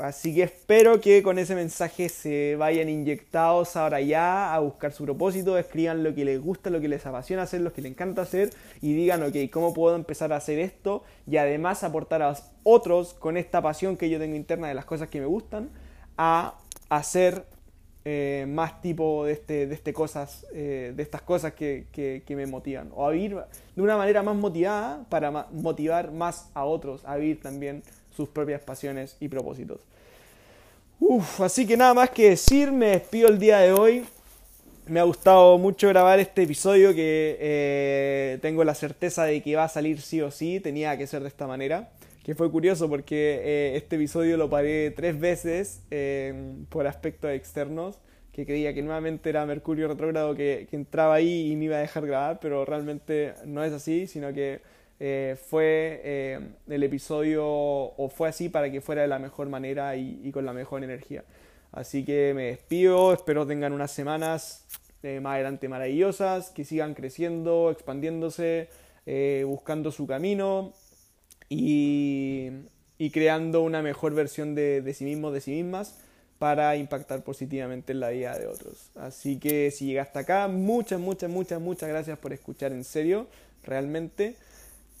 [0.00, 5.04] Así que espero que con ese mensaje se vayan inyectados ahora ya a buscar su
[5.04, 8.22] propósito, escriban lo que les gusta, lo que les apasiona hacer, lo que les encanta
[8.22, 8.50] hacer
[8.80, 11.04] y digan, ok, ¿cómo puedo empezar a hacer esto?
[11.26, 15.08] Y además aportar a otros con esta pasión que yo tengo interna de las cosas
[15.08, 15.68] que me gustan
[16.16, 16.54] a
[16.88, 17.44] hacer
[18.10, 22.46] eh, más tipo de, este, de este cosas, eh, de estas cosas que, que, me
[22.46, 22.90] motivan.
[22.94, 23.36] O a vivir
[23.76, 27.82] de una manera más motivada para motivar más a otros a vivir también
[28.16, 29.80] sus propias pasiones y propósitos.
[30.98, 34.06] Uf, así que nada más que decir, me despido el día de hoy.
[34.86, 39.64] Me ha gustado mucho grabar este episodio que eh, tengo la certeza de que va
[39.64, 41.90] a salir sí o sí, tenía que ser de esta manera
[42.28, 47.98] que fue curioso porque eh, este episodio lo paré tres veces eh, por aspectos externos,
[48.32, 52.06] que creía que nuevamente era Mercurio retrógrado que, entraba ahí y me iba a dejar
[52.06, 54.60] grabar, pero realmente no es así, sino que
[55.00, 60.20] eh, fue el episodio o fue así para que fuera de la mejor manera y,
[60.22, 61.24] y con la mejor energía.
[61.72, 64.66] Así que me despido, espero tengan unas semanas
[65.22, 68.68] más adelante maravillosas, que sigan creciendo, expandiéndose,
[69.46, 70.74] buscando su camino
[71.48, 72.50] y,
[73.12, 75.94] creando una mejor versión de, sí mismos, de sí mismas,
[76.38, 78.90] para impactar positivamente en la vida de otros.
[78.94, 83.26] Así que si llegaste acá, muchas, muchas, muchas, muchas gracias por escuchar en serio,
[83.64, 84.36] realmente.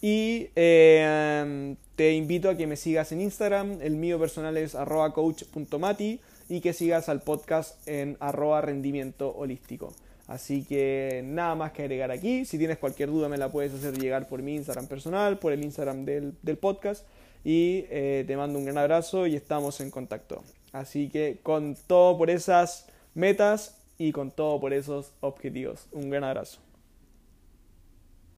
[0.00, 4.76] Y eh, te invito a que me sigas en Instagram, el mío personal es
[5.14, 9.92] coach.mati y que sigas al podcast en arroba rendimiento holístico.
[10.28, 12.44] Así que nada más que agregar aquí.
[12.44, 15.64] Si tienes cualquier duda me la puedes hacer llegar por mi Instagram personal, por el
[15.64, 17.06] Instagram del, podcast.
[17.44, 20.44] Y eh, te mando un gran abrazo y estamos en contacto.
[20.72, 25.86] Así que con todo por esas metas y con todo por esos objetivos.
[25.92, 26.67] Un gran abrazo.